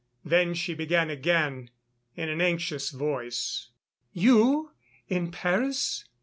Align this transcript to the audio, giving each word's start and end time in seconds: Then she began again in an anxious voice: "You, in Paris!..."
Then 0.25 0.55
she 0.55 0.73
began 0.73 1.11
again 1.11 1.69
in 2.15 2.27
an 2.27 2.41
anxious 2.41 2.89
voice: 2.89 3.69
"You, 4.13 4.71
in 5.07 5.29
Paris!..." 5.29 6.05